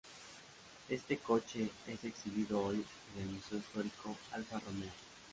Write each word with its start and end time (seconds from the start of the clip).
Este 0.89 1.19
coche 1.19 1.69
es 1.85 2.03
exhibido 2.03 2.59
hoy 2.59 2.83
en 3.17 3.21
el 3.21 3.29
Museo 3.35 3.59
Storico 3.61 4.17
Alfa 4.31 4.57
Romeo. 4.59 4.89